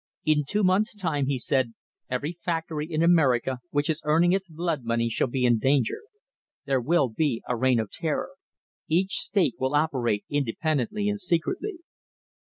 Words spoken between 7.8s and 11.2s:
terror. Each State will operate independently and